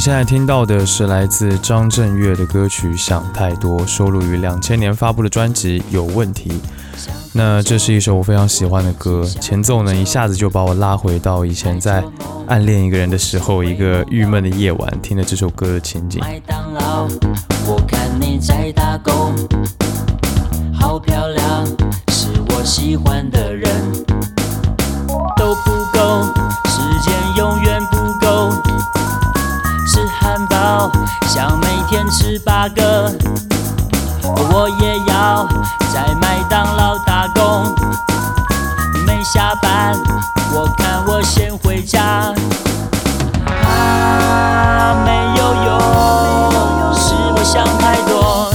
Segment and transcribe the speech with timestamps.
[0.00, 6.50] 现在听到的是来自张震岳的歌曲《想太多》，收录于两千年发布的专辑《有问题》。
[7.34, 12.02] 那这是一首我非常喜欢的歌，前奏呢一下子就把我拉回到以前在
[12.46, 16.18] 暗恋一个人的时候，一个郁闷的夜晚，听的这首歌的情景。
[16.18, 17.06] 麦当劳，
[17.66, 19.34] 我看你在打工，
[20.72, 21.66] 好漂亮，
[22.08, 23.68] 是我喜欢的人，
[25.36, 26.24] 都不够，
[31.28, 33.12] 想每天吃八个，
[34.22, 35.46] 我也要
[35.92, 37.74] 在麦当劳打工。
[39.06, 39.98] 没下班，
[40.52, 42.32] 我看我先回家。
[43.46, 48.50] 啊，没有用，是我想太多。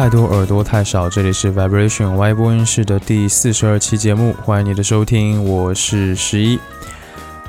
[0.00, 1.10] 太多，耳朵太少。
[1.10, 6.58] 这里是 Vibration Y 播音室的第四十二期节目，欢迎你的收听，我是十一。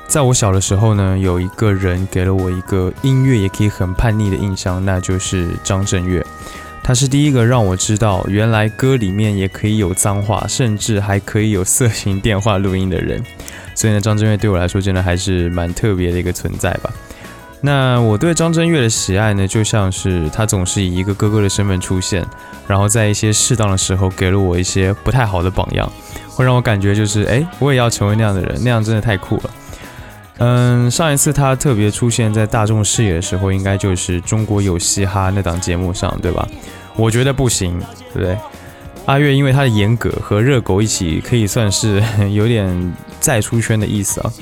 [0.05, 2.05] 在我小的时候呢，有一个人。
[2.11, 6.21] 给了我一个音乐也可以很叛逆的印象，那就是张震岳。
[6.83, 13.23] 他是第一个让我知道，原来歌里面也可以有脏话，甚至还可以有色情电话录音的人。
[13.73, 16.91] 所以呢，张震岳对我来说真的还是蛮特别的一个存在吧。
[17.63, 22.25] 那我对张震岳的喜爱呢，就像是他总是以一个哥哥的身份出现，
[22.67, 25.87] 然后在一些适当的时候给了我一些不太好的榜样，
[26.27, 29.43] 会让我感觉就是，哎，我也要成为那样的人，那样真的太酷了。
[30.39, 36.47] 嗯，上一次他特别出现在大众视野的时候，应该就是《中国有嘻哈》那档节目上，对吧？
[36.95, 37.79] 我觉得不行，
[38.11, 38.35] 对不对？
[39.05, 42.01] 阿岳因为他的严格和热狗一起，可以算是
[42.33, 44.33] 有点再出圈的意思啊。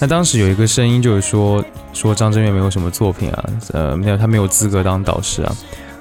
[0.00, 1.62] 那当时有一个声音就是说，
[1.92, 5.54] 说张震岳没有什么作品啊，呃，没有他没有资格当导师啊。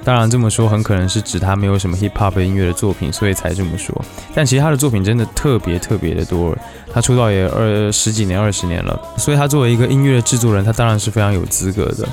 [0.05, 3.93] 当然这么说很可能是指他没有什么 hip hop 音乐的作品，所以才这么说。
[4.33, 6.57] 但其实他的作品真的特别特别的多，
[6.93, 12.07] 他出道也二十几年、二十年了，所以他作为一个音乐制作人，他当然是非常有资格的。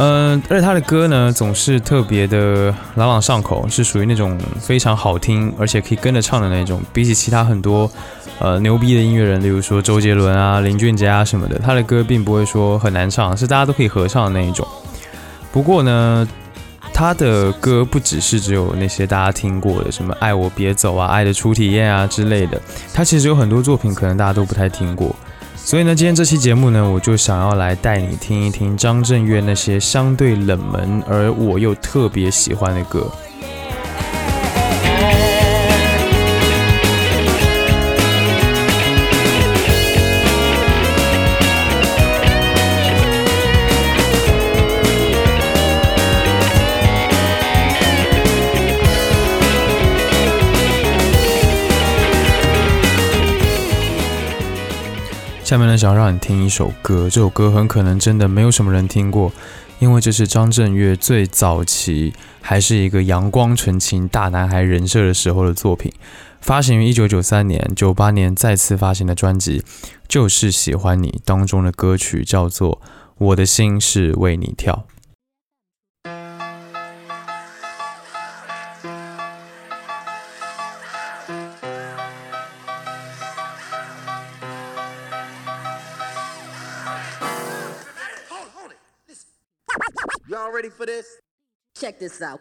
[0.00, 6.80] 嗯，而且他的歌呢，总是特别的朗朗上口，是属于那种非常好听，而且可以跟着唱的那种。
[6.92, 7.90] 比起其他很多
[8.38, 14.64] 呃牛逼的音乐人，例如说周杰伦啊、林俊杰啊什么的，他的歌并不会说很难唱，是大家都可以合唱的那一种。
[15.50, 16.28] 不过呢，
[16.94, 22.60] 他的歌不只是只有那些大家听过的，什么“爱我别走”啊、“爱的初体验”啊之类的，
[22.94, 25.12] 他其实有很多作品可能大家都不太听过。
[25.68, 33.06] 所以呢，今天这期节目呢，我就想要来带你听一听张震岳那些相对冷门而我又特别喜欢的歌。
[55.48, 59.32] 下面呢，想让你听一首歌，这首歌很可能真的没有什么人听过，
[59.78, 65.90] 因为这是张震岳最早期还是一个阳光纯情大男孩人设的时候的作品，
[66.42, 69.64] 发行于一九九三年，九八年再次发行的专辑
[70.06, 72.72] 就是《喜欢你》当中的歌曲，叫做
[73.16, 74.84] 《我的心是为你跳》。
[91.78, 92.40] Check this out.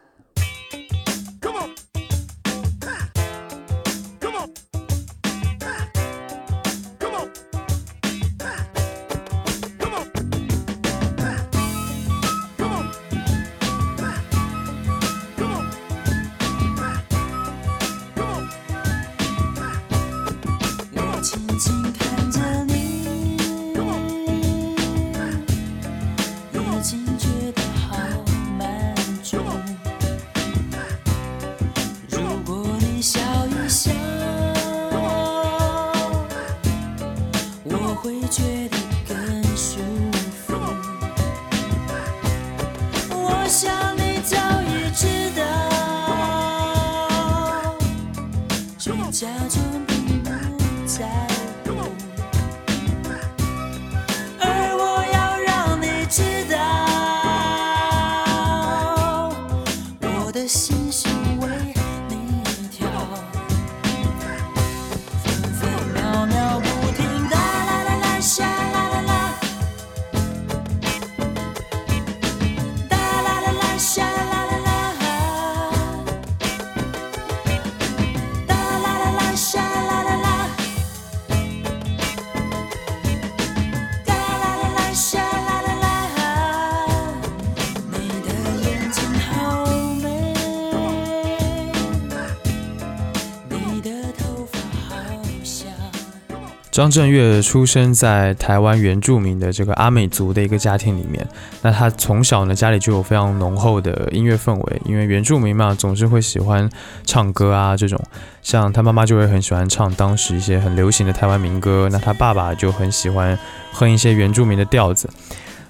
[96.77, 101.27] 张震岳出生在台湾原住民的这个阿美族的一个家庭里面。
[101.63, 106.69] 那他从小呢，家里就有非常浓厚的音乐氛围，因为原住民嘛，总是会喜欢
[107.03, 107.99] 唱歌啊这种。
[108.43, 113.35] 像他妈妈就会很喜欢唱当时一些很流行的台湾民歌，那他爸爸就很喜欢
[113.73, 115.09] 哼一些原住民的调子。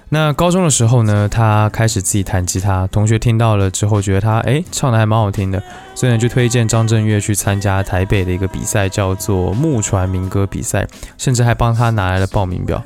[0.09, 5.61] 那高中的时候呢，他开始自己弹吉他，同学听到了之后觉得他诶唱的还蛮好听的，
[5.93, 10.87] 所以呢就推荐张震岳去参加台北的一个比赛，叫做木船民歌比赛，
[11.17, 12.81] 甚至还帮他拿来了报名表。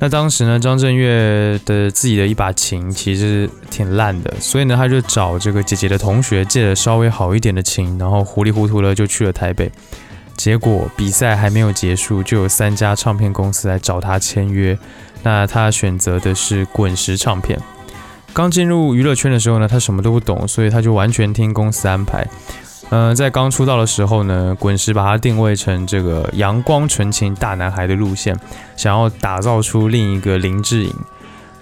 [0.00, 9.70] 那当时呢，张震岳的自己的一把琴其实挺烂的，所以呢他就找这个姐姐的同学借了稍微好一点的琴，然后糊里糊涂的就去了台北。
[10.36, 14.76] 结果比赛还没有结束，就有三家唱片公司来找他签约。
[15.22, 17.58] 那他选择的是滚石唱片。
[18.32, 22.26] 刚进入娱乐圈的时候呢，他什么都不懂，所以他就完全听公司安排。
[22.90, 28.36] 嗯，在刚出道的时候呢，滚石把他定位成这个阳光纯情大男孩的路线，
[28.76, 30.94] 想要打造出另一个林志颖。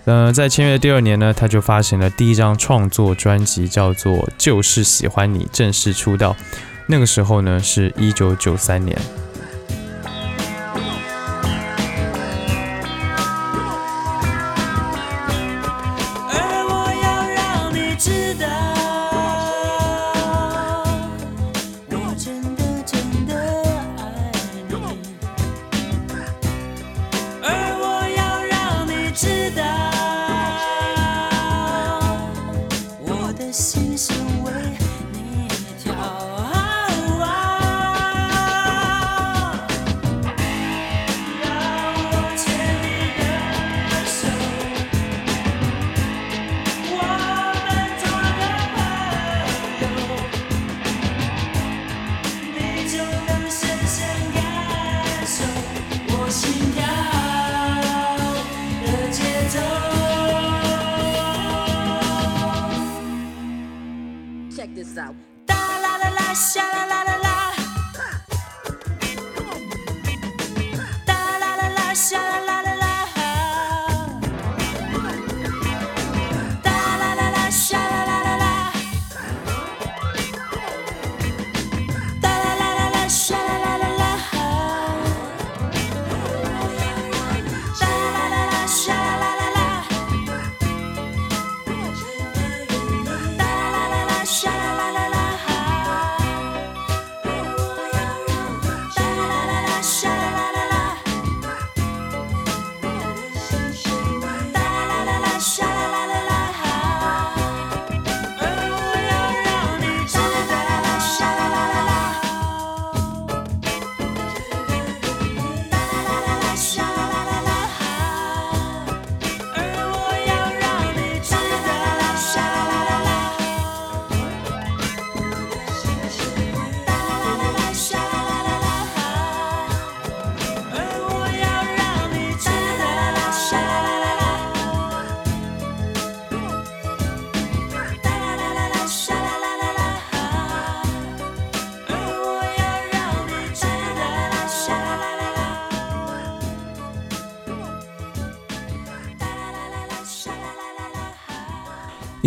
[0.04, 6.34] 呃，在签约第二年呢，他就发行了第一张创作专辑，叫做《就是喜欢你》，正式出道。
[6.86, 8.98] 那个时候呢，是一九九三年。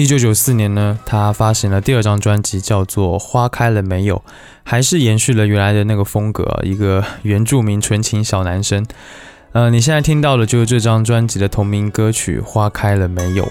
[0.01, 4.15] 一九九四年呢，他发行了第二张专辑，叫做《花开了没有》，
[4.63, 8.83] 还是延续了原来的那个风格，一个原住民纯情小男生。
[9.51, 13.45] 呃，你现在听到的就是这张专辑的同名歌曲《花开了没有》。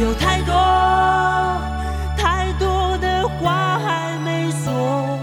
[0.00, 0.54] 有太多
[2.16, 5.18] 太多的话还没说，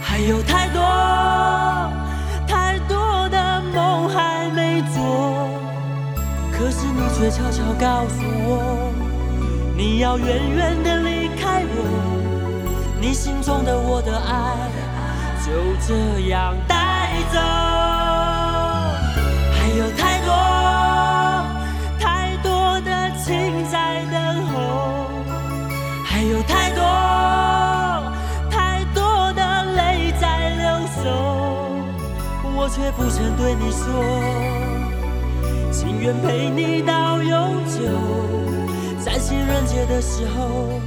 [0.00, 0.80] 还有太多
[2.46, 5.50] 太多的梦还没做。
[6.52, 8.92] 可是你却悄悄告诉我，
[9.76, 11.76] 你要远远的离开我，
[13.00, 14.70] 你心中的我的爱
[15.44, 15.52] 就
[15.86, 17.65] 这样带走。
[32.76, 33.86] 却不曾对你说。
[35.72, 37.80] 情愿陪你到永久，
[39.02, 40.78] 在情人节的时候，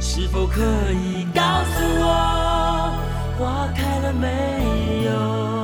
[0.00, 2.92] 是否可以告诉我
[3.38, 5.57] 花开了没有？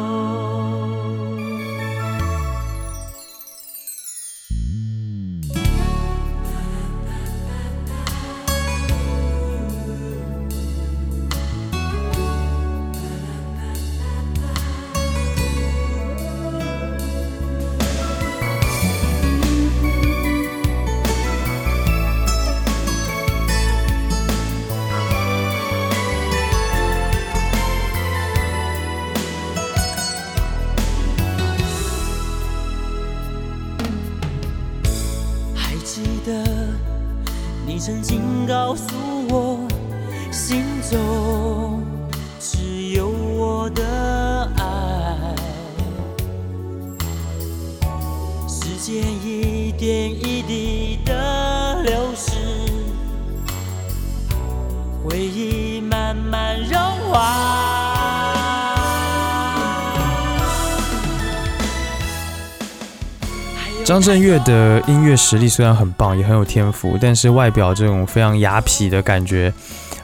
[63.84, 69.52] 张震岳的音乐实力虽然很棒，也很有天赋，但是外表这种非常雅痞的感觉，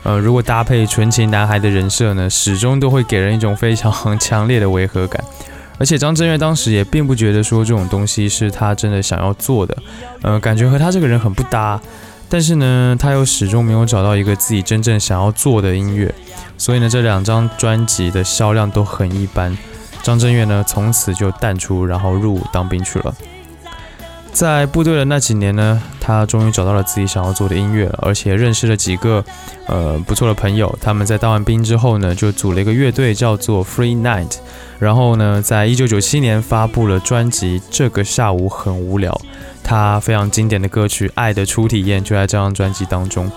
[0.03, 5.25] 呃，如果搭配纯情男孩的人设呢，始终都会给人一种非常强烈的违和感。
[5.79, 9.75] 而且张震岳当时也并不觉得说这种东西是他真的想要做的，
[10.21, 11.81] 呃，感觉和他这个人很不搭。
[12.29, 16.15] 但是呢，他又始终没有找到一个自己真正想要做的音乐，
[16.59, 19.57] 所以呢，这两张专辑的销量都很一般。
[20.03, 23.15] 张震岳呢，从此就淡出，然后入伍当兵去了。
[24.33, 29.23] 在部队的那几年呢，他终于找到了自己想要做的音乐，而且认识了几个
[29.67, 30.75] 呃不错的朋友。
[30.81, 34.37] 他们在当完兵之后呢，就组了一个乐队，叫做 Free Night。
[34.79, 39.13] 然后呢，在一九九七年发布了专辑《这个下午很无聊》，
[39.63, 43.31] 他非常经典的歌曲《爱的初体验》就在这张专辑当中。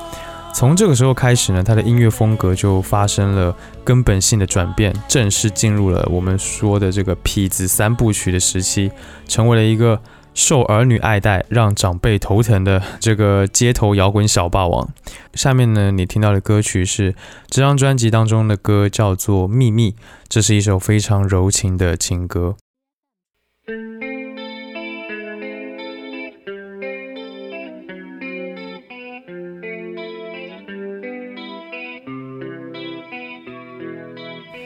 [0.53, 8.91] 从这个时候开始呢，他的音乐风格就发生了根本性的转变，正式进入了我们说的这个痞子三部曲的时期，
[9.27, 9.99] 成为了一个
[10.33, 14.89] 受儿女爱戴、让长辈头疼的这个街头摇滚小霸王。
[15.33, 17.15] 下面呢，你听到的歌曲是
[17.47, 19.91] 这张专辑当中的歌，叫做《秘密》，
[20.27, 22.55] 这是一首非常柔情的情歌。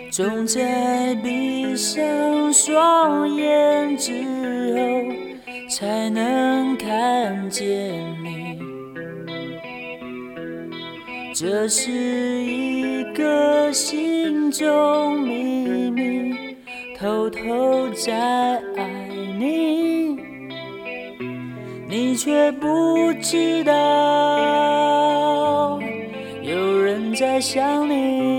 [0.10, 2.02] 总在闭上
[2.52, 4.12] 双眼之
[4.74, 5.27] 后，
[5.70, 7.94] 才能看见
[8.24, 8.58] 你。
[11.36, 16.56] 这是一个心中秘密，
[16.98, 18.90] 偷偷在爱
[19.38, 20.18] 你，
[21.88, 23.74] 你却不知道，
[26.42, 28.37] 有人在想你。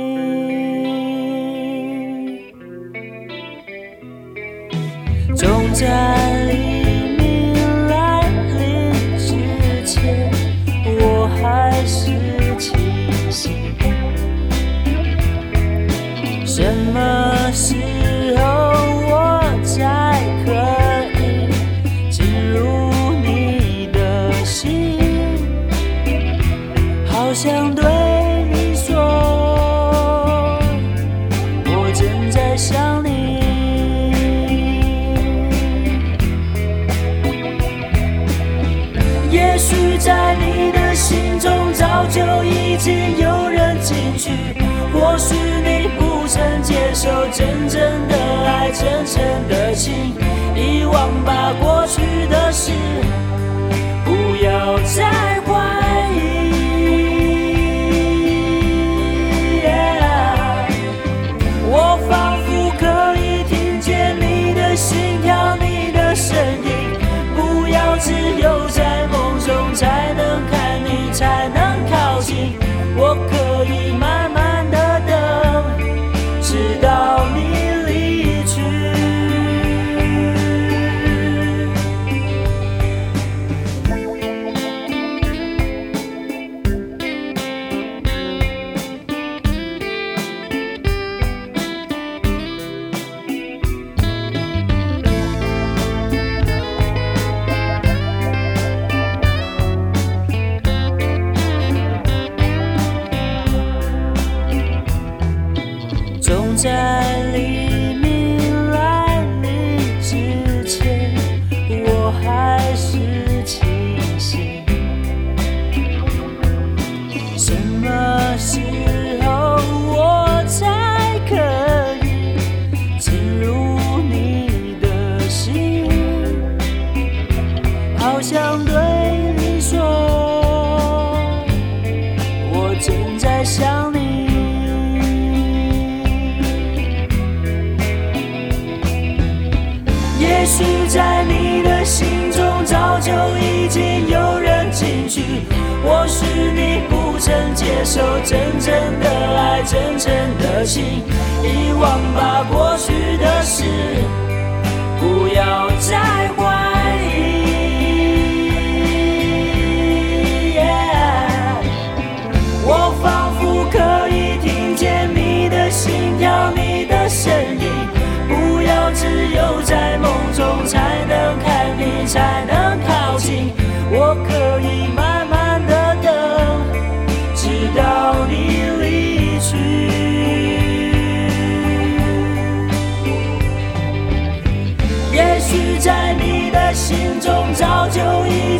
[147.90, 151.02] 受真正的爱，真诚的心，
[151.42, 153.64] 遗忘吧过去的事，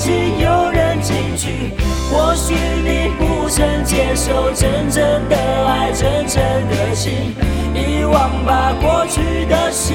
[0.09, 1.73] 已有人进去，
[2.11, 7.35] 或许你不曾接受真正的爱，真正的情，
[7.75, 9.93] 遗忘吧过去的事，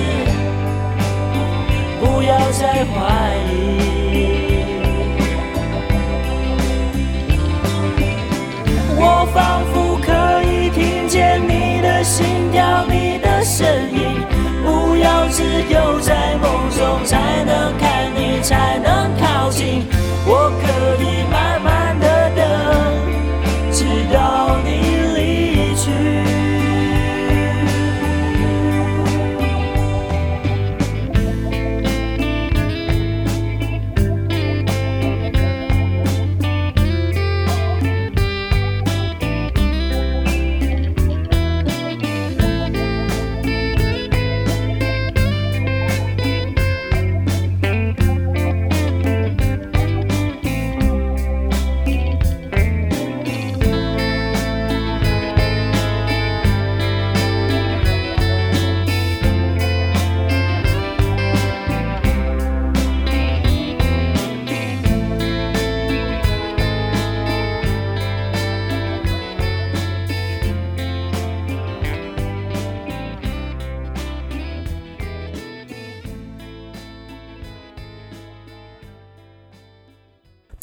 [1.99, 3.81] 不要再怀疑。
[8.95, 14.21] 我仿佛可以听见你的心跳，你的声音。
[14.63, 18.02] 不要只有在梦中才能看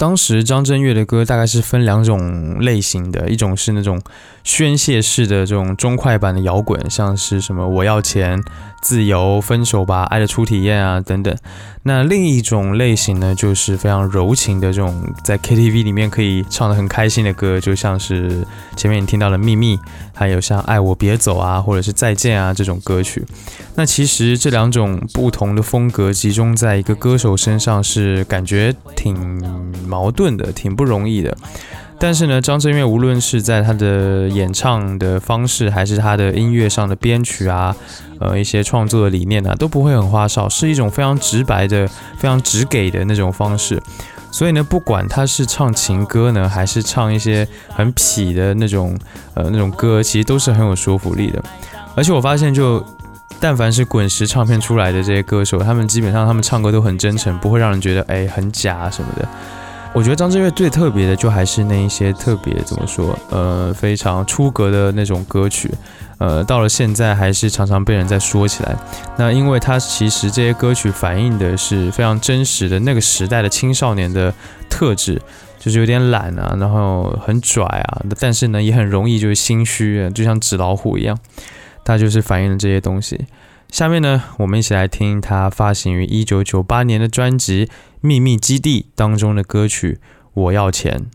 [0.00, 4.00] 当时张震岳的歌大概是分两种类型的，一种是那种
[4.44, 8.42] 宣泄式的这种中快板的摇滚，像是什么我要钱、
[8.82, 11.36] 自由、分手吧、爱的初体验啊等等。
[11.82, 19.76] 那另一种类型呢，就是非常柔情的这种，在 KTV 里面可以唱得很开心的歌，就像是前面你听到的《秘密》，
[20.14, 23.24] 还有像《爱我别走》啊，或者是《再见》啊这种歌曲。
[23.76, 29.16] 那其实这两种不同的风格集中在一个歌手身上，是感觉挺
[29.86, 31.34] 矛盾的，挺不容易的。
[32.00, 37.76] 但是呢，张震岳无论是在他的演唱的方式，还是他的音乐上的编曲啊，
[38.18, 41.86] 呃，一些创作的理念啊，都不会很花哨，是一种非常直白的、
[42.16, 43.80] 非常直给的那种方式。
[44.30, 48.98] 所以呢，不管他是唱情歌呢，还是唱一些很痞的那种
[49.34, 51.42] 呃那种歌，其实都是很有说服力的。
[51.94, 52.82] 而且我发现就。
[53.42, 59.26] 但凡是滚石唱片出来的这些歌手，他们基本上他们唱歌都很真诚，不会让人觉得哎很假什么的。
[59.92, 65.68] 我觉得张震岳最特别的就还是那一些特别怎么说，呃，非常出格的那种歌曲，
[66.18, 68.76] 呃，到了现在还是常常被人在说起来。
[69.18, 74.32] 那因为他其实这些歌曲反映的是非常真实的那个时代的青少年的
[74.70, 75.20] 特质，
[75.58, 81.18] 就是有点懒啊，然后很拽啊，但是呢也很容易就是心虚，啊就像纸老虎一样。
[81.82, 83.26] 它就是反映了这些东西。
[83.70, 87.66] 下面呢，我们一起来听他发行于一九九八年的专辑
[88.02, 89.94] 《秘密基地》当中的歌曲
[90.32, 91.10] 《我要钱》。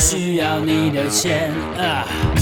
[0.00, 2.39] 需要你的钱啊。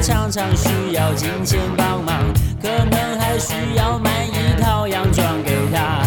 [0.00, 2.32] 常常需要金钱帮忙，
[2.62, 6.02] 可能还需要买一套洋装给她。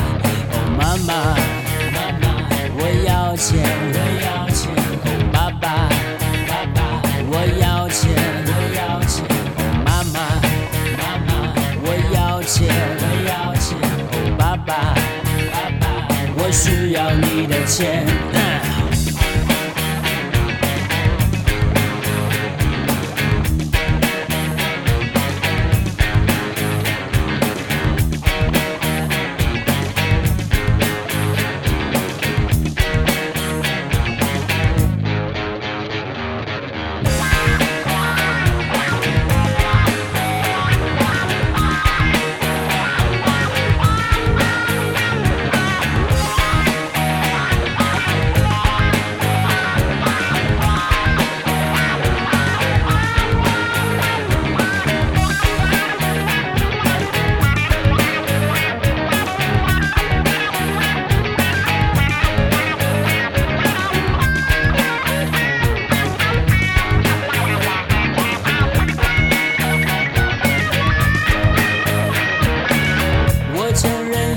[0.51, 1.13] 哦，妈妈，
[1.91, 2.25] 妈妈，
[2.77, 3.59] 我要钱，
[3.93, 4.71] 我要钱。
[5.03, 5.89] 哦，爸爸，
[6.47, 6.79] 爸爸，
[7.27, 8.09] 我要钱，
[8.47, 9.25] 我要钱。
[9.57, 10.15] 哦，妈妈，
[10.97, 11.29] 妈妈，
[11.83, 13.77] 我要钱，我要钱。
[14.11, 14.95] 哦，爸爸，
[15.51, 15.83] 爸爸，
[16.37, 18.05] 我需要你的钱。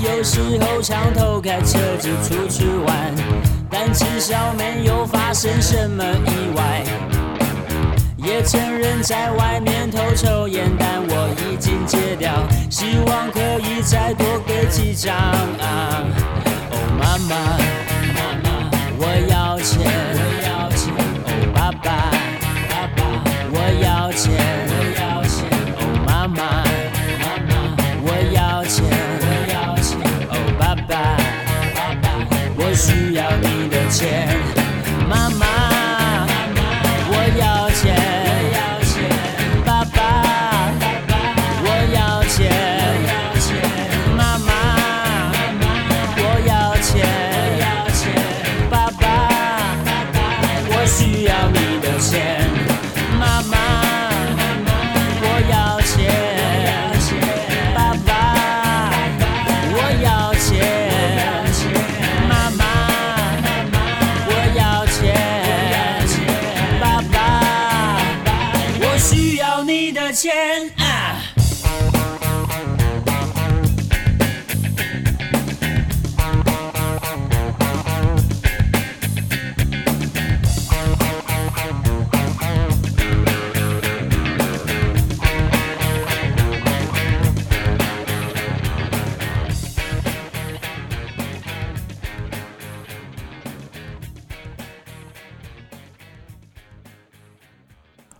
[0.01, 3.13] 有时候常偷开车子出去玩，
[3.69, 6.83] 但至少没有发生什么意外。
[8.17, 12.33] 也承认在外面偷抽烟，但我已经戒掉，
[12.69, 16.03] 希望可以再多给几张啊！
[16.71, 17.35] 哦，妈妈，
[18.15, 18.47] 妈妈，
[18.97, 20.14] 我要钱，
[34.01, 34.64] 你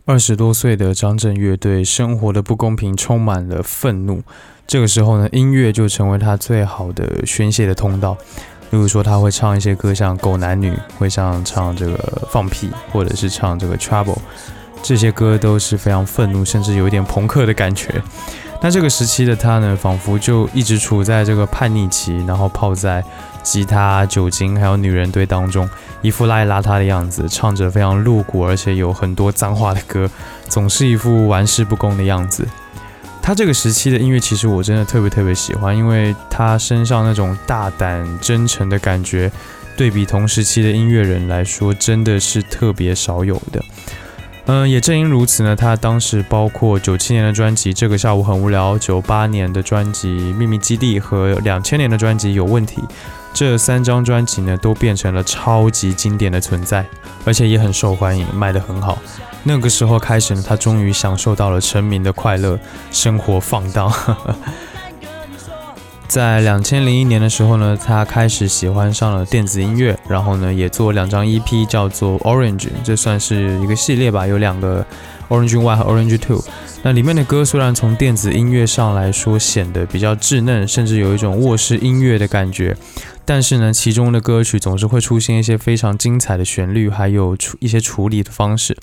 [0.08, 4.22] 二十多岁的张震岳对生活的不公平充满了愤怒。
[4.68, 8.16] 这个时候呢，音乐就成为他最好的宣泄的通道。
[8.70, 11.98] 例如说，他会唱一些歌，像《狗男女》，会像唱这个
[12.30, 14.14] 《放屁》，或者是唱这个《Trouble》，
[14.84, 18.00] 这些歌都是非常愤怒，甚至有一点朋克的感觉。
[18.62, 23.04] 那这个时期的他呢，仿佛就一直处在这个叛逆期，然后泡在
[23.46, 25.70] 吉他、酒精还有女人堆当中，
[26.02, 30.10] 一副邋里邋遢的样子，唱着非常露骨而且有很多脏话的歌，
[30.50, 32.46] 总是一副玩世不恭的样子。
[33.22, 39.32] 他这个时期的音乐，其实我真的特别特别喜欢，因为他身上那种大胆真诚的感觉，
[39.78, 43.64] 对比同时期的音乐人来说，真的是特别少有的。
[44.48, 52.80] 嗯，也正因如此呢，他当时包括九七年的专辑《这个下午很无聊》，九八年的专辑《秘密基地》和两千年的专辑《有问题》，
[53.36, 56.86] 这三张专辑呢，都变成了超级经典的存在，
[57.26, 58.98] 而且也很受欢迎，卖得很好。
[59.44, 62.58] 那个时候开始呢，他终于享受到了成名的快乐，
[62.92, 63.92] 生活放荡。
[66.08, 74.86] 在两千零一年的时候呢，他开始喜欢上了电子音乐，然后呢，也做两张 EP，叫做 Orange，这算是一个系列吧，有两个
[75.30, 76.44] Orange One 和 Orange Two。
[76.84, 82.78] 那里面的歌虽然从电子音乐上来说显得比较稚嫩，甚至有一种卧室音乐的感觉，
[83.26, 88.78] 但是呢，其中的歌曲总是会出现一些非常精彩的旋律，还有处一些处理的方式。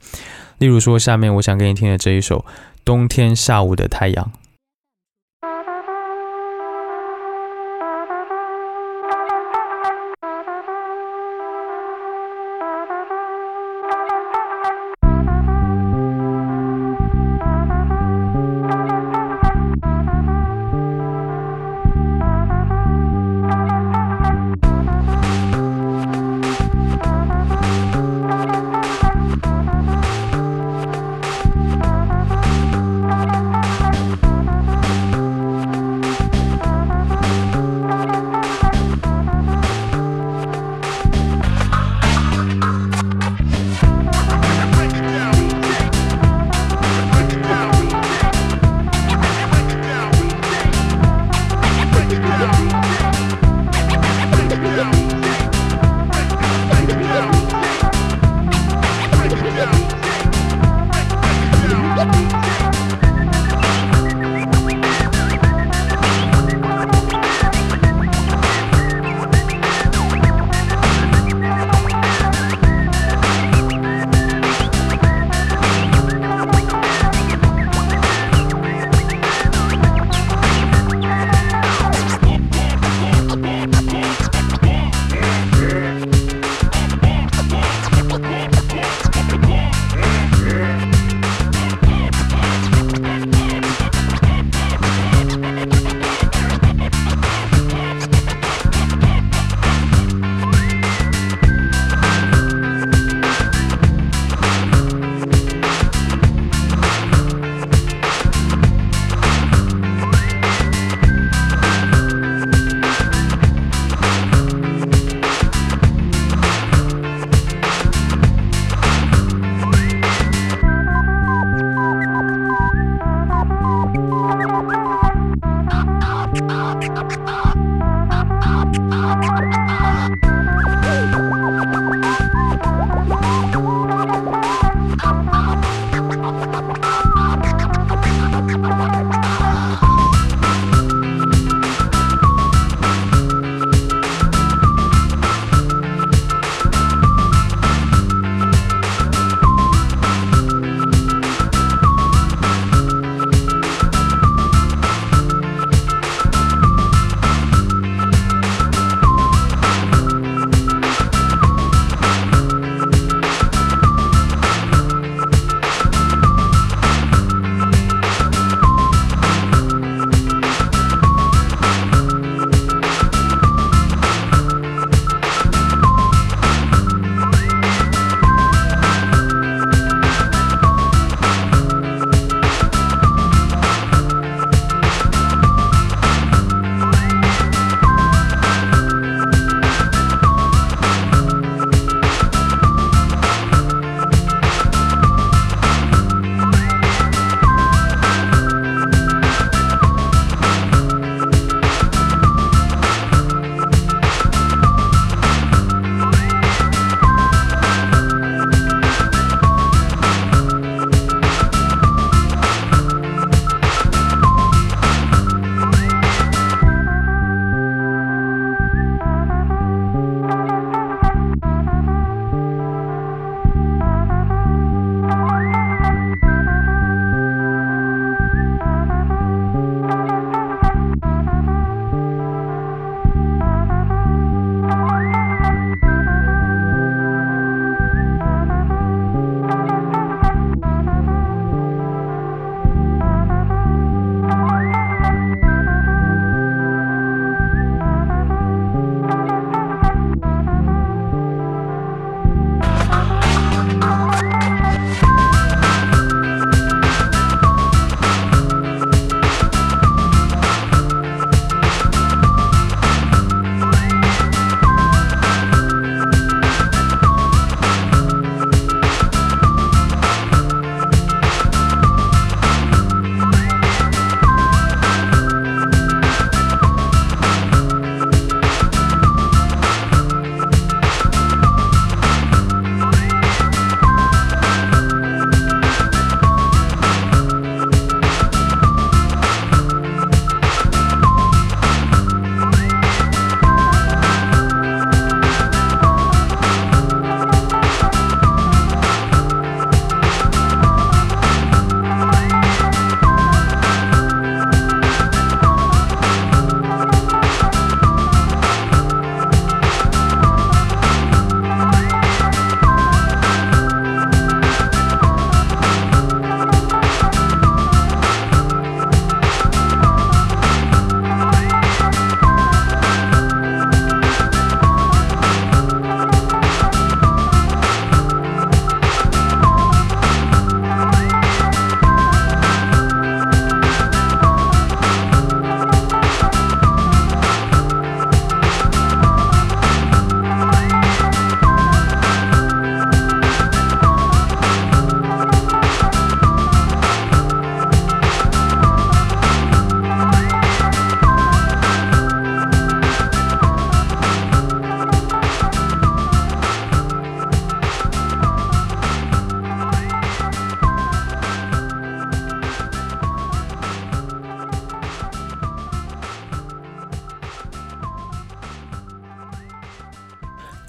[0.58, 2.38] 例如说，下面我想给你听的这一首
[2.84, 4.24] 《冬天下午的太阳》。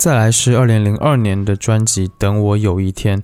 [0.03, 3.21] 再来是二零零二年的专辑《等我有一天》。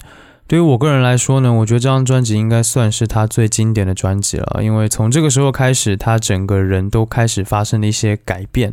[0.47, 8.71] 对于我个人来说呢，我觉得这张专辑应该算是他最经典的专辑了，因为从这个时候开始，他整个人都开始发生了一些改变，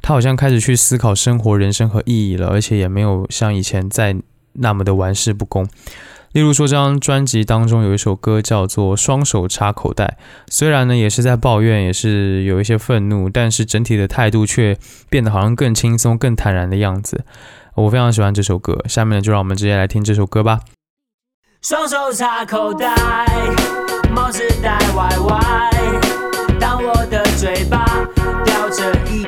[0.00, 4.14] 他好像开始去思考生活、人生和意义了，而且也没有像以前在
[4.52, 5.66] 那么的玩世不恭。
[6.32, 14.76] 例如说，这张专辑当中有一首歌叫做《双手插口袋》，虽然呢也是在抱怨，也是有一些愤怒，但是整体的态度却
[15.08, 17.24] 变得好像更轻松、更坦然的样子。
[17.74, 20.60] 我非常喜欢这首歌，下面呢就让我们直接来听这首歌吧。
[21.62, 22.94] 双手插口袋，
[24.14, 25.70] 帽子戴歪歪，
[26.60, 27.84] 当我的嘴巴
[28.44, 29.24] 叼着一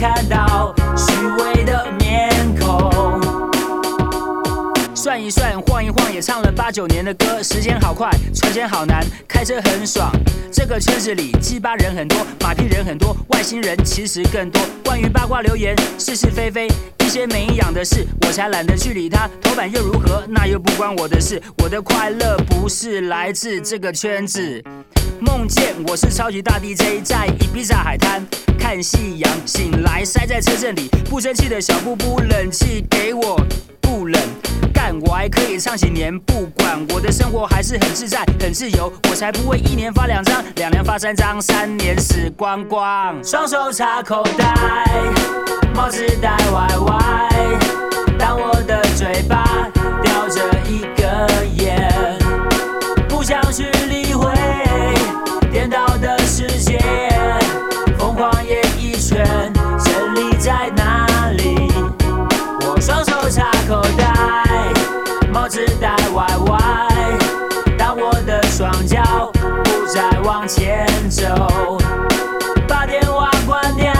[0.00, 3.20] 看到虚伪的面孔。
[4.94, 10.10] 算一算，晃一晃，也唱了八九年的歌，时间好快，存钱好难，开车很爽。
[10.50, 14.62] 这个圈子里鸡巴人很多，马屁人很多，外星人其实更多。
[14.82, 16.66] 关于八卦留言，是是非非，
[17.10, 19.28] 些没营养的事，我才懒得去理他。
[19.42, 20.24] 头版又如何？
[20.28, 21.42] 那又不关我的事。
[21.60, 24.62] 我的快乐不是来自这个圈子。
[25.20, 28.24] 梦见我是超级大 DJ，在伊比萨海滩
[28.56, 33.36] 看夕阳，醒来塞在车阵里，不生气的小布布，冷气给我
[33.80, 34.22] 不冷。
[34.72, 43.22] 干我还可以唱几年，不管我的生活还是很自在、很自由，我才不会一年发两张，两年发三张，三年死光光。
[43.24, 44.54] 双手插口袋，
[45.74, 46.99] 帽子戴歪歪，
[70.52, 71.78] 前走，
[72.66, 73.92] 把电话关掉，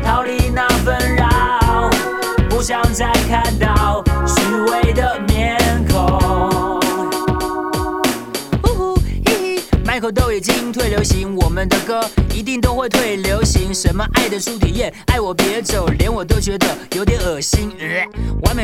[0.00, 1.90] 逃离那纷扰，
[2.48, 4.40] 不想再看到虚
[4.70, 5.58] 伪的面
[5.90, 6.78] 孔。
[8.62, 8.94] 呜呼
[9.26, 13.74] 嘿嘿，Michael 都已经退流行，我们的歌一定都会退流行。
[13.74, 17.72] 什么爱的初体验，爱我别走，连我都觉得有点恶心。
[17.80, 18.06] 呃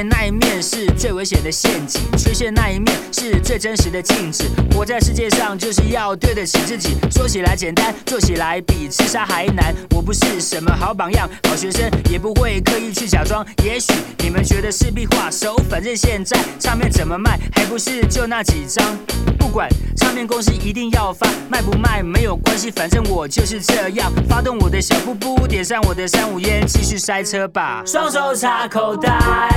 [0.06, 4.44] 那一面是最危险的陷阱，缺陷那一面是最真实的镜子。
[4.74, 9.74] 活在世界上就是要对得起自己，说起来简单，做起来比吃沙还难。
[9.94, 13.44] 我不是什么好榜样，好学生也不会刻意去假装。
[13.64, 18.96] 也许你们觉得是壁画手，反正现在唱片怎么卖，还不是就那几张。
[19.38, 24.12] 不管唱片公司一定要发，卖不卖没有关系，反正我就是这样。
[24.28, 27.82] 发动我的小布布，点上我的三五烟，继续塞车吧。
[27.86, 29.48] 双手插口袋，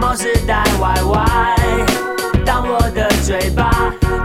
[0.00, 1.56] 帽子戴歪歪，
[2.44, 3.70] 当我的嘴巴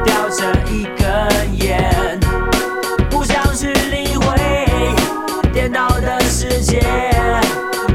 [0.04, 2.20] 叼着一根烟，
[3.10, 4.36] 不想去理会
[5.54, 6.82] 颠倒的世界，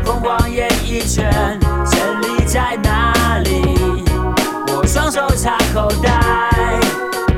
[0.04, 1.58] 疯狂演一圈，
[1.90, 4.04] 真理在哪里？
[4.68, 6.20] 我双手插口袋，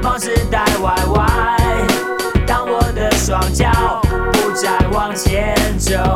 [0.03, 1.27] 帽子戴歪歪，
[2.47, 6.12] 当我的双脚不再往前走，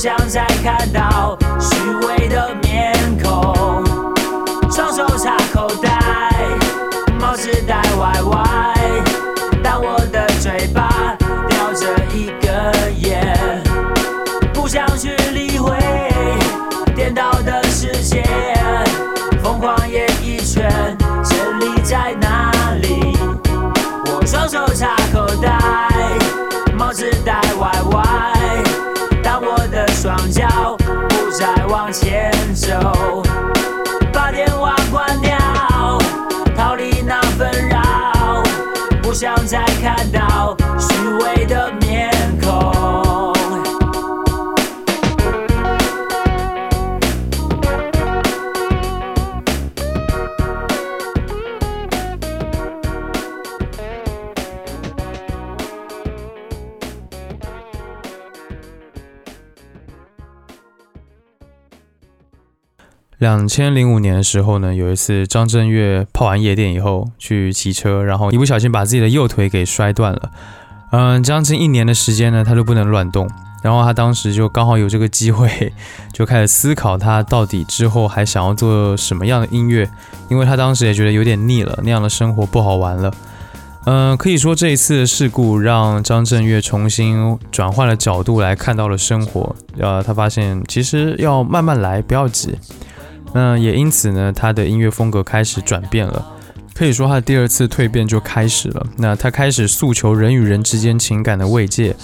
[0.00, 1.76] 不想再看到虚
[2.06, 3.84] 伪的面孔。
[4.70, 5.90] 双手插口袋，
[7.20, 8.49] 帽子戴歪歪，
[31.90, 32.29] 往前
[63.40, 70.30] 两千零五年的时候呢，有一次张震岳泡完夜店以后去骑车，然后一不小心把自己的右腿给摔断了。
[70.92, 73.26] 嗯，将近一年的时间呢，他都不能乱动。
[73.62, 75.72] 然后他当时就刚好有这个机会，
[76.12, 79.88] 就开始思考他到底之后还想要做什么样的音乐，
[80.28, 83.10] 因为他当时也觉得有点腻了，那样的生活不好玩了。
[83.86, 89.56] 嗯、可以说这一次的事故让张震岳重新转换了角度来看到了生活。
[89.78, 92.54] 呃，他发现其实要慢慢来，不要急。
[93.32, 96.24] 那也因此呢，他的音乐风格开始转变了。
[96.74, 98.86] 可以说他的第二次蜕变就开始了。
[98.96, 101.94] 那他开始诉求人与人之间情感的慰藉，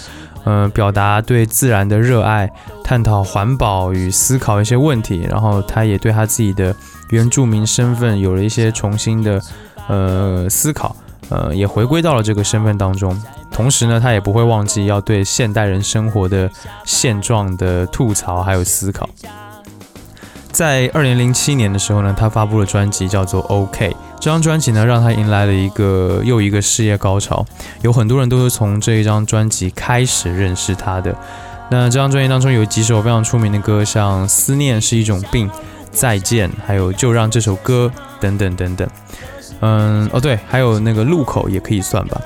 [0.45, 2.51] 嗯、表达对自然的热爱，
[2.85, 5.27] 探讨环保与思考一些问题。
[5.31, 6.77] 然后他也对他自己的
[7.09, 9.41] 原住民身份有了一些重新的
[9.89, 10.95] 呃思考，
[11.31, 13.19] 呃，也回归到了这个身份当中。
[13.51, 16.51] 同时呢，他也不会忘记要对现代人生活的
[16.85, 19.09] 现状的吐槽还有思考。
[20.57, 23.91] 在二零零七年的时候呢，他发布了专辑叫做《OK》。
[24.19, 27.45] 这张专辑呢，让他迎来了一个又一个事业高潮。
[27.83, 31.15] 有很多人都是从这一张专辑开始认识他的。
[31.71, 35.47] 那这张专辑当中有几首非常出名的歌，像《思念是一种病》、
[35.91, 38.89] 《再见》，还有《就让这首歌》等等等等。
[39.61, 42.19] 嗯，哦对，还有那个《路口》也可以算吧。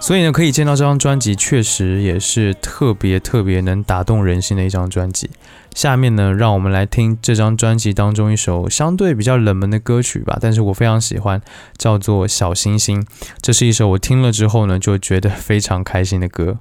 [0.00, 5.28] 所以呢，可以见到这张专辑确实也是特别特别能打动人心的一张专辑。
[5.74, 11.42] 下面呢，让我们来听这张专辑当中一首相对比较冷门的歌曲吧，但是我非常喜欢，
[11.76, 13.02] 叫做《小星星》。
[13.42, 16.58] 这是一首我听了之后呢，就觉得非常开心的歌。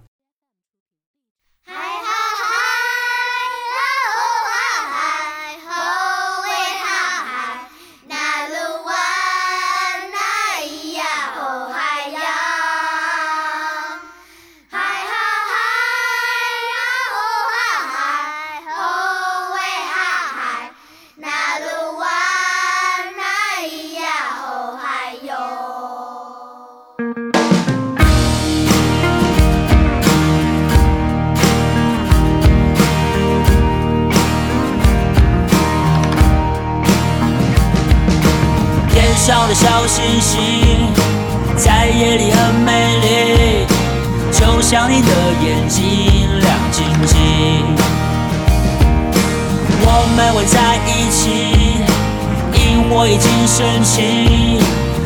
[53.55, 54.59] 深情，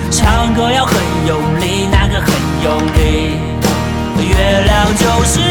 [0.09, 0.95] 唱歌要很
[1.27, 2.31] 用力，那个很
[2.63, 3.35] 用力。
[4.25, 5.41] 月亮就是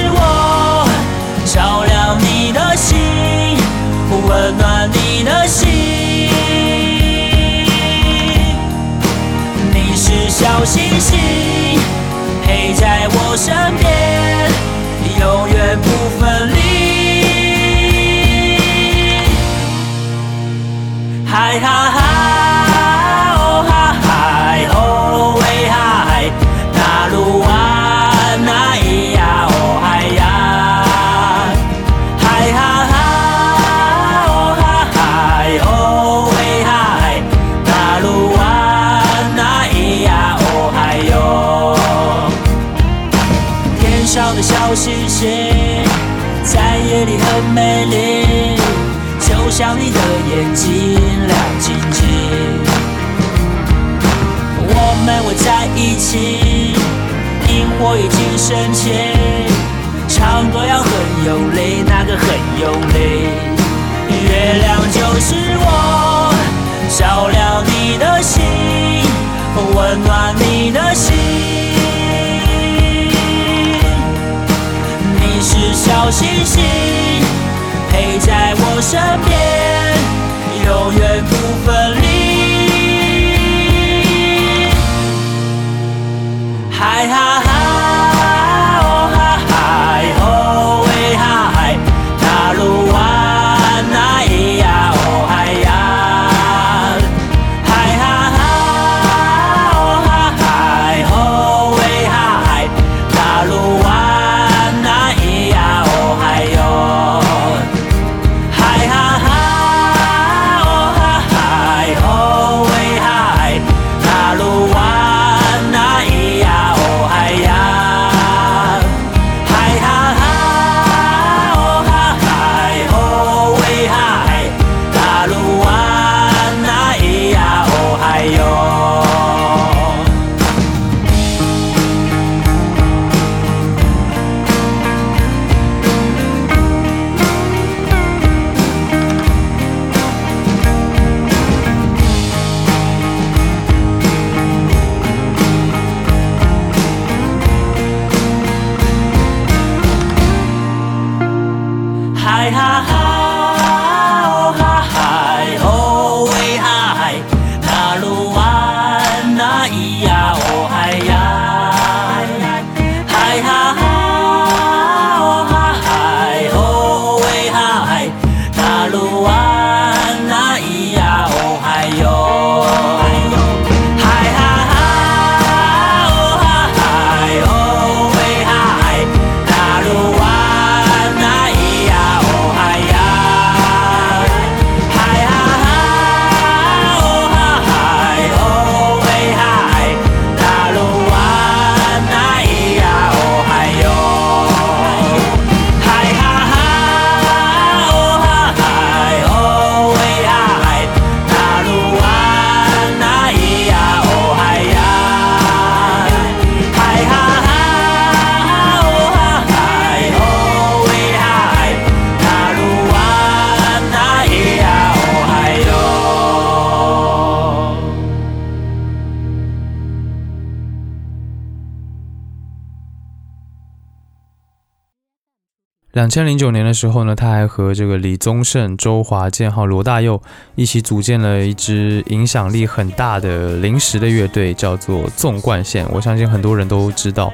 [226.16, 230.18] 千零九年的时候呢，他还和这个李宗盛、周华健还有罗大佑
[230.54, 235.86] 一起组建了一支影响力很大的临时的乐队，叫做纵贯线。
[235.92, 237.30] 我相信很多人都知道。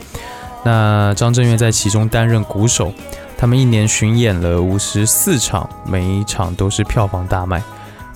[0.64, 2.92] 那张震岳在其中担任鼓手，
[3.38, 7.62] 他们一年巡演了五十四场，每一场都是票房大卖。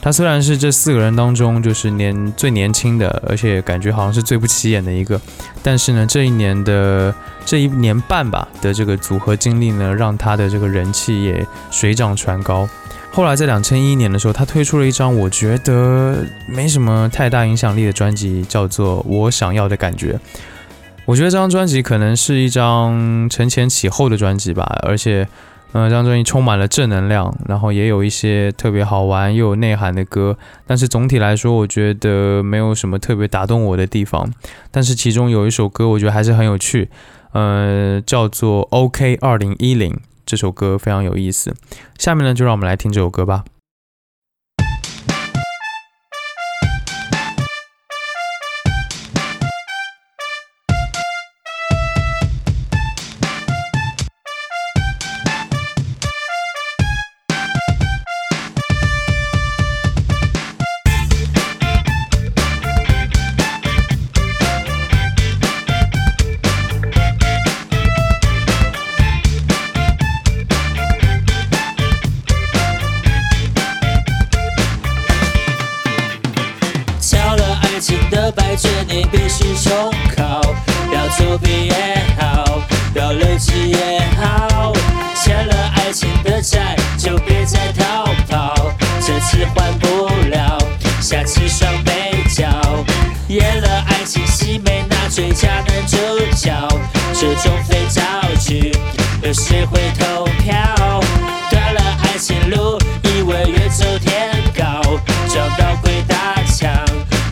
[0.07, 5.20] 他虽然是这四个人当中就是年最年轻的，而且感觉好像是最不起眼的一个，
[5.64, 7.12] 但是呢，这一年的
[7.44, 12.68] 这一年半吧的这个组合经历呢，让他的这个人气也水涨船高。
[13.11, 20.12] 后来在两千一年的时候，他推出了一张我觉得没什么太大影响力的专辑，叫做《我想要的感觉》。
[21.04, 25.26] 我觉得这张专辑可能是一张承前启后的专辑吧，而且。
[25.72, 34.32] 嗯，这张专辑充满了正能量，然后也有一些特别好玩又有内涵的歌，但是总体来说，我觉得没有什么特别打动我的地方。
[34.70, 36.88] 但是其中有一首歌，我觉得还是很有趣，
[37.32, 39.92] 呃，叫做《OK 二零一零》，
[40.24, 41.54] 这首歌非常有意思。
[41.98, 43.44] 下面呢，就让我们来听这首歌吧。
[93.29, 95.97] 演了爱情戏，没拿最佳男主
[96.37, 96.53] 角，
[97.12, 98.01] 这种废造
[98.39, 98.72] 句，
[99.20, 100.55] 有谁会投票？
[101.51, 104.81] 断了爱情路，以为越走天高，
[105.29, 106.72] 撞到鬼打墙，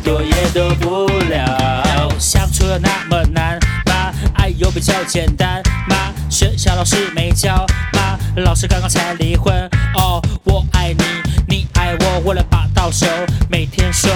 [0.02, 2.10] 躲也躲不了。
[2.18, 4.12] 相处有那么难吗？
[4.34, 6.12] 爱有比较简单吗？
[6.28, 8.18] 学校老师没教吗？
[8.38, 9.54] 老师刚刚才离婚
[9.94, 10.20] 哦。
[10.42, 11.04] 我爱你，
[11.46, 13.06] 你爱我，为了把到手，
[13.48, 14.10] 每天说，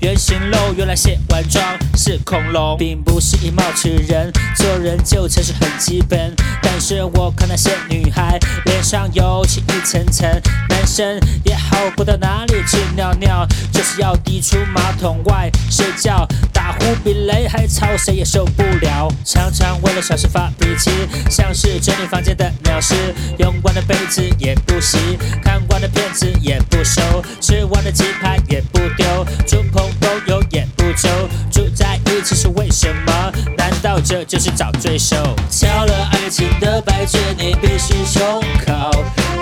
[0.00, 1.64] 原形漏，原来卸完妆
[1.96, 6.34] 是恐龙，并不是以貌取人，做人就诚实很基本。
[6.62, 10.28] 但是我看那些女孩脸上油漆一层层，
[10.68, 19.08] 男生也好不到哪里去尿尿，就是要滴出马桶外睡觉，打呼比雷还吵，谁也受不了。
[19.24, 20.90] 常常为了小事发脾气，
[21.30, 22.94] 像是整理房间的鸟事，
[23.38, 24.98] 用惯的杯子也不洗，
[25.42, 27.02] 看惯的片子也不收，
[27.40, 29.26] 吃完的鸡排也不丢，
[29.70, 31.08] 朋狗友也不揪，
[31.50, 33.32] 住在一起是为什么？
[33.56, 35.16] 难道这就是找罪受？
[35.50, 38.90] 敲了爱情的白卷，你必须重考，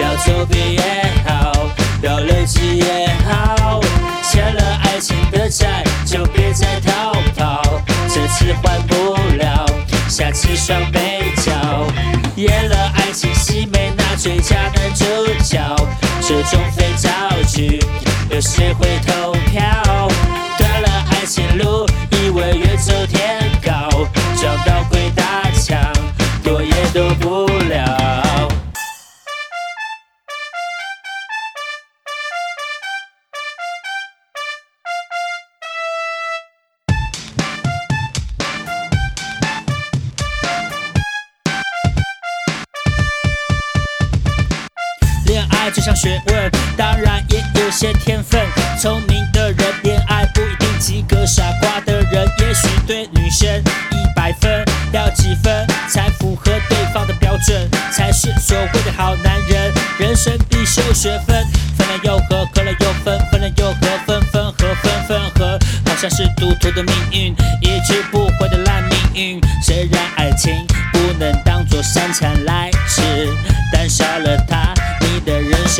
[0.01, 1.53] 要作弊也好，
[2.03, 3.81] 要累积也好。
[4.23, 7.63] 欠了爱情的债，就别再逃跑，
[8.09, 9.67] 这次还不了，
[10.09, 11.53] 下次双倍缴。
[12.37, 12.88] 演了，
[14.19, 15.05] 最佳男主
[15.45, 15.61] 角，
[16.21, 17.09] 这种肥皂
[17.47, 17.81] 剧，
[18.31, 19.63] 有谁会投票？
[20.59, 23.28] 断了爱情路，以为越走天
[45.69, 48.41] 爱就像学问，当然也有些天分。
[48.81, 53.47] 聪明的人恋爱不一定及格，傻瓜的人也许对女生
[53.91, 59.71] 一百分，要几分才符合对方的标准，才是所谓的好男人。
[59.99, 61.47] 人生必修学分，
[61.77, 69.41] 分了又合，合了又分，分了又合，分分合，分分合，好像是赌徒的命运，一去不回的烂命运。
[69.63, 73.03] 虽然爱情不能当作山餐来吃，
[73.71, 74.73] 但少了它，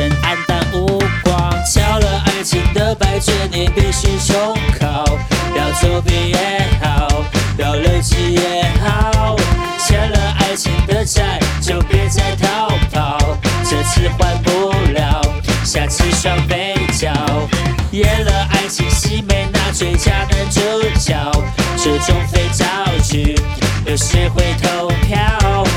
[0.07, 1.55] 黯淡无光。
[1.65, 5.05] 敲了爱情的白卷，你必须重考，
[5.57, 7.25] 要作弊也好，
[7.59, 9.37] 要累积也好。
[9.87, 13.19] 欠了爱情的债，就别再逃跑，
[13.65, 15.21] 这次还不了，
[15.65, 17.13] 下次双倍缴。
[17.91, 20.61] 演了爱情戏，没拿最佳男主
[20.99, 21.15] 角，
[21.77, 22.65] 这种肥皂
[23.03, 23.35] 剧，
[23.87, 25.68] 有谁会投票？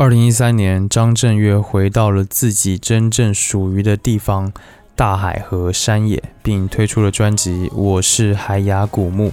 [0.00, 4.50] 二零一三年，张震岳回到了自己真正属于的地方
[4.96, 9.28] 大海和山野，并推出了专辑《我是海雅古木》。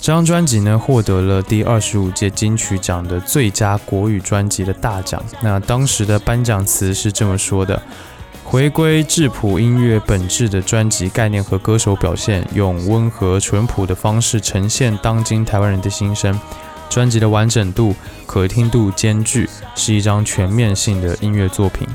[0.00, 5.22] 这张专辑呢，获得了第二十五届金曲奖的最佳国语专辑的大奖。
[5.40, 7.80] 那当时的颁奖词是这么说的
[8.42, 16.36] ：“回归质朴音乐本质的专辑概念和歌手表现，用温和淳朴的方式呈现当今台湾人的心声。
[16.94, 17.92] 专辑的完整度、
[18.24, 21.88] 可听度兼具，是一张全面性的音乐作品。”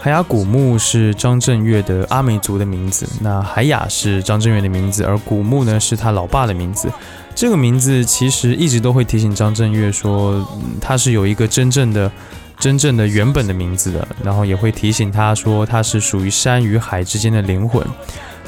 [0.00, 6.90] 海雅古木是张震岳的阿美族的名字，那海雅是张震岳的名字，而古木呢是他老爸的名字。
[7.34, 10.42] 这个名字其实一直都会提醒张震岳说，
[10.80, 12.10] 他是有一个真正的、
[12.58, 17.86] 真正的原本的名字的，然后也会提醒他说他是属于山与海之间的灵魂。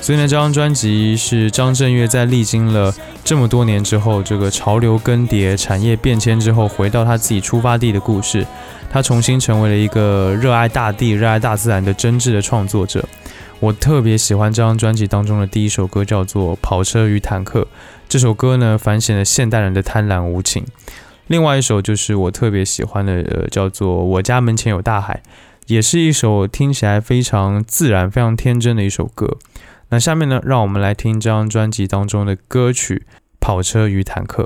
[0.03, 2.93] 所以呢，这张专辑是张震岳在历经了
[3.23, 8.45] 这么多年之后，这个潮流更迭、产业变迁之后，回到他自己出发地的故事。
[8.91, 13.09] 他重新成为了一个热爱大地、热爱大自然的真挚的创作者。
[13.61, 17.61] 我特别喜欢这张专辑当中的第一首歌，叫做《跑车与坦克》。
[18.09, 20.67] 这首歌呢，反显了现代人的贪婪无情。
[21.29, 25.23] 另外一首就是我特别喜欢的，呃，叫做《我家门前有大海》，
[25.69, 29.39] 也是一首听起来非常自然、非常天真的一首歌。
[29.93, 33.05] 那下面呢，让我们来听这张专辑当中的歌曲
[33.39, 34.45] 《跑车与坦克》。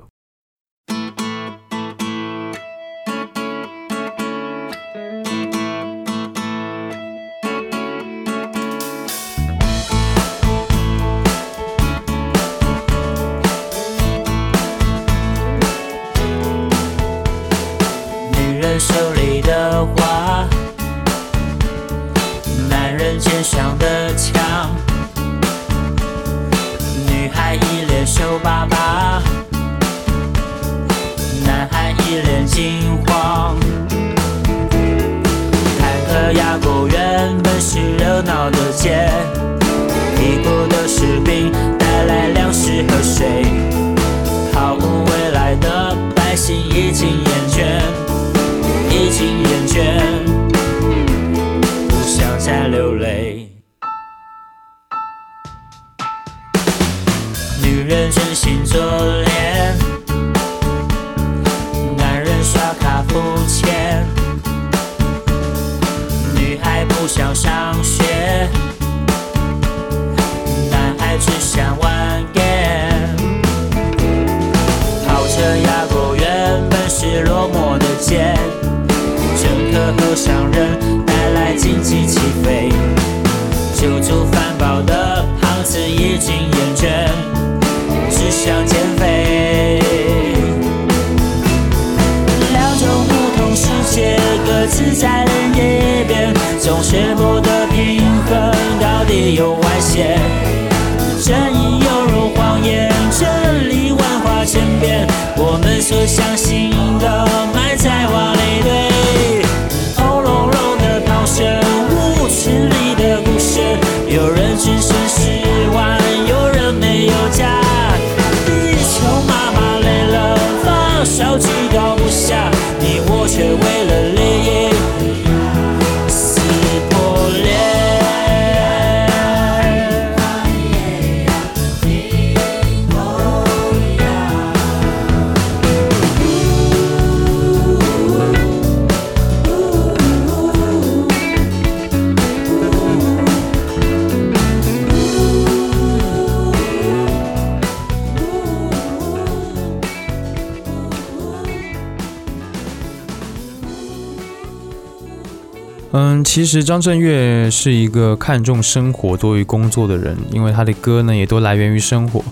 [156.37, 162.23] 其实张震岳是一个看重生活多于工作的人，因为他的歌呢也都来源于生活。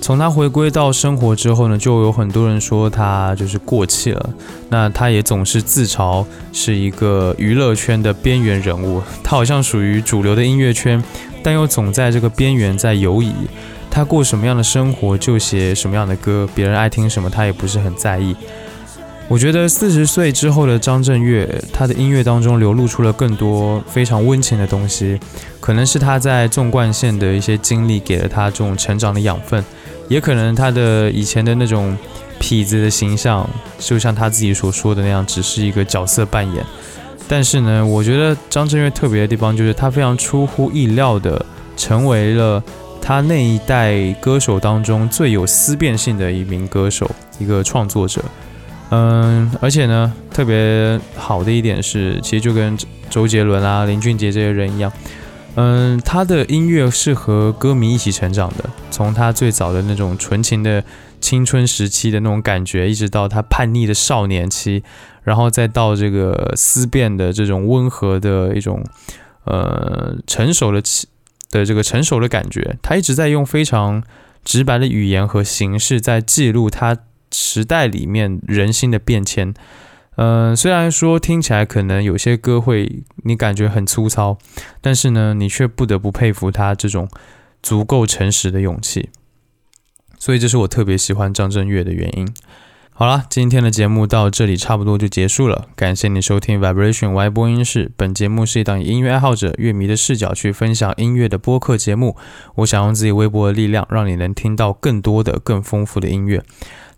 [0.00, 4.30] 从他回归到生活之后呢，就有很多人说他就是过气了。
[4.68, 11.02] 那他也总是自嘲是一个娱乐圈的边缘人物，他好像属于主流的音乐圈，
[11.42, 13.32] 但又总在这个边缘在游移。
[13.90, 18.36] 他过什么样的生活就写什么样的歌，别人爱听什么他也不是很在意。
[19.28, 25.20] 我觉得四十岁之后的张震岳，他的音乐当中流露出了更多非常温情的东西，
[25.60, 29.62] 可能是他在纵贯线的一些经历给了他这种成长的养分，
[30.08, 31.94] 也可能他的以前的那种
[32.40, 33.46] 痞子的形象，
[33.78, 36.64] 就像他自己所说的那样，只是一个角色扮演。
[37.28, 41.44] 但是呢，我觉得张震岳特别的地方就是他非常出乎意料的
[41.76, 42.62] 成为了
[43.02, 48.24] 他那一代歌手当中最有思辨性的一名歌手，一个创作者。
[48.90, 52.76] 嗯，而且呢，特别好的一点是，其实就跟
[53.10, 54.90] 周杰伦啊、林俊杰这些人一样，
[55.56, 60.82] 嗯，他的音乐是和歌迷一起成长的，从他最早的那种纯情的
[61.20, 64.82] 青春时期的那种感觉，一直到他叛逆的少年期，
[65.22, 68.82] 然后再到这个思辨的这种温和的一种
[69.44, 71.06] 呃成熟的气
[71.50, 74.02] 的这个成熟的感觉，他一直在用非常
[74.44, 76.96] 直白的语言和形式在记录他
[77.38, 79.54] 时代里面人心的变迁。
[80.16, 84.36] 嗯、虽然说听起来可能有些歌会你感觉很粗糙，
[84.80, 87.08] 但是呢，你却不得不佩服他这种
[87.62, 89.10] 足够诚实的勇气。
[90.18, 92.28] 所以这是我特别喜欢张震岳的原因。
[92.90, 97.92] 好了，今天的节目到这里差不多就结束了，感谢你收听 Vibration Y 播音室。
[97.96, 102.16] 本节目是一档以音乐爱好者、乐迷的视角去分享音乐的播客节目。
[102.56, 106.42] 我想用自己微薄的力量，让你能听到更多的、更丰富的音乐。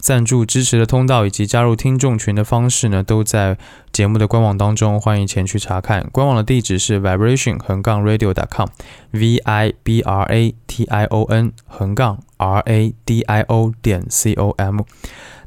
[0.00, 3.56] 赞助支持的通道以及加入听众群的方式呢，都在
[3.92, 6.08] 节目的官网当中，欢迎前去查看。
[6.10, 13.20] 官网的地址是 vibration 横杠 radio.com，v i b r a t i o n 横杠 r a d
[13.20, 14.80] i o 点 c o m。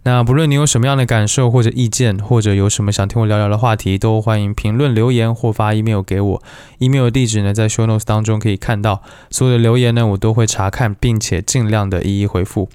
[0.06, 6.44] 那不论你有什么样的感受或者意见，或者有什么想听我聊聊的话题，都欢迎评论留言或发 email 给我。
[6.80, 9.02] email 的地址呢，在 show notes 当中可以看到。
[9.30, 12.68] 所有的留言呢，我都会查看，并且尽量的一一回复。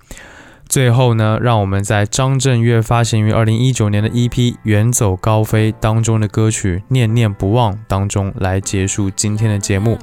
[0.69, 4.31] 最后呢，让我们在张震岳发行于二零一九年的 EP
[4.65, 9.99] 《远走高飞》当中的歌曲《念念不忘》当中来结束今天的节目。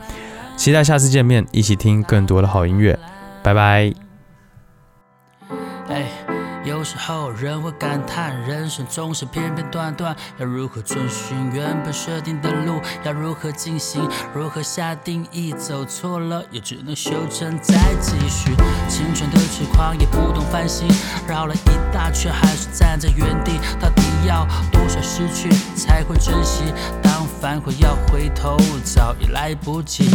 [0.58, 2.98] 期待下次见面，一起听更多的好音乐。
[3.44, 3.94] 拜拜。
[5.88, 6.06] 哎，
[6.66, 12.82] 有时候人会感叹，人生总是片片段段，要如何遵循原本设定的路？
[13.04, 14.10] 要如何进行？
[14.34, 15.54] 如何下定义？
[15.54, 18.56] 走错了也只能修正再继续。
[18.90, 20.88] 青春的痴狂也不懂反省，
[21.28, 23.60] 绕了一大圈还是站在原地。
[23.80, 26.64] 到底要多少失去才会珍惜？
[27.04, 30.10] 当反悔要回头，早已来不及。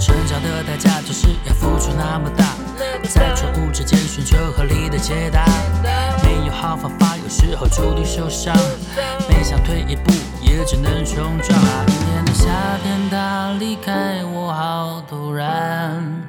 [0.00, 2.46] 成长的代价就是要付出那么大，
[3.08, 5.44] 在错误之间寻求合理的解答。
[6.22, 8.54] 没有好方法，有时候注定受伤。
[9.28, 11.58] 每想退一步，也只能冲撞。
[11.60, 12.50] 那一年的夏
[12.82, 16.22] 天，他离开我好突然。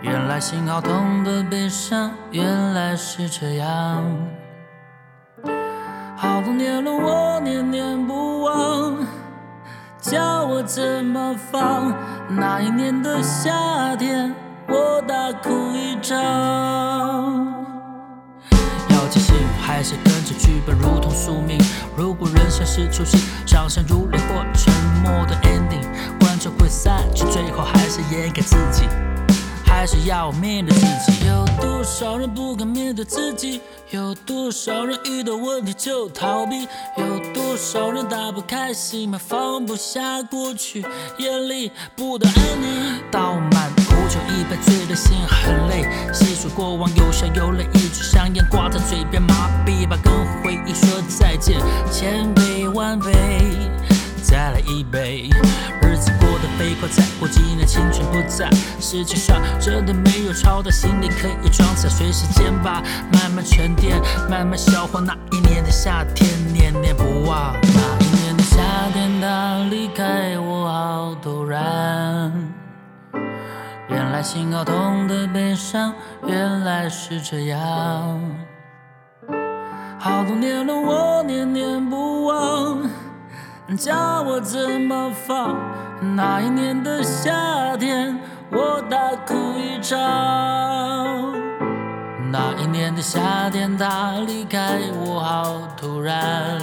[0.00, 4.04] 原来心好痛的悲伤，原来是这样。
[6.16, 8.96] 好多年了，我念念不忘。
[10.00, 11.94] 叫我怎么放？
[12.28, 14.34] 那一年的夏天，
[14.68, 16.16] 我大哭一场。
[18.90, 21.58] 要即兴还是跟着剧本如同宿命？
[21.96, 25.84] 如果人生是出戏，掌声如雷或沉默的 ending，
[26.20, 28.86] 观众会散去，最后还是演给自己。
[29.72, 31.26] 还是要面对自己。
[31.26, 33.60] 有多少人不敢面对自己？
[33.90, 36.68] 有多少人遇到问题就逃避？
[36.98, 40.84] 有多少人打不开心门，放不下过去，
[41.18, 43.00] 眼里不得安宁。
[43.10, 45.88] 倒满苦酒一杯，醉的心很累。
[46.12, 50.12] 细数过往，有笑有泪，一支香烟挂在嘴边，麻痹吧，跟
[50.42, 51.58] 回忆说再见。
[51.90, 53.12] 千杯万杯，
[54.32, 55.28] 再来一杯。
[55.82, 58.48] 日子过得飞快，再过几年青春不在。
[58.80, 65.00] 世界上真的没有超大行李可以装载，随时间吧，慢慢沉淀，慢慢消化。
[65.00, 67.54] 那一年的夏天，念念不忘。
[67.60, 68.56] 那一年的夏
[68.94, 72.32] 天，他离开我好突然。
[73.90, 75.92] 原来心好痛的悲伤，
[76.26, 78.18] 原来是这样。
[79.98, 82.80] 好多年了，我念念不忘。
[83.76, 85.56] 叫我怎么放？
[86.16, 88.18] 那一年的夏天，
[88.50, 89.98] 我大哭一场。
[92.30, 96.58] 那一年的夏天，他离开我好突然。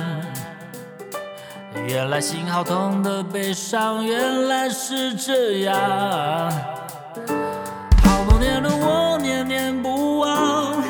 [1.88, 5.76] 原来心好痛的悲伤，原来是这样。
[8.04, 10.84] 好多年的，我念念不忘。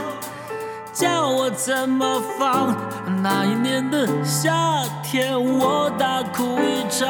[0.91, 2.75] 叫我怎么放？
[3.21, 7.05] 那一年的夏天我大哭一场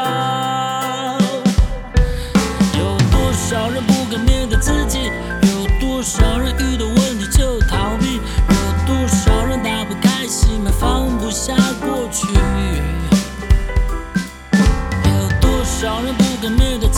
[2.79, 5.11] 有多少人不敢面对自己
[5.43, 12.27] 有多少人遇到问题就逃避有多少人打不开心门放不下过去。
[15.05, 16.88] 有多少人不敢面对